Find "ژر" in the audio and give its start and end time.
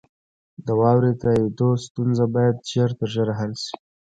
2.71-2.89